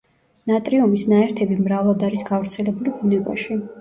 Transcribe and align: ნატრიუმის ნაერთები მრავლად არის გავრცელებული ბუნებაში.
ნატრიუმის 0.51 1.03
ნაერთები 1.11 1.57
მრავლად 1.67 2.07
არის 2.09 2.25
გავრცელებული 2.33 2.95
ბუნებაში. 3.03 3.61